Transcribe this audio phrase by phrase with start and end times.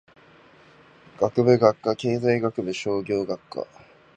[1.19, 3.67] 学部・学科経済学部商業学科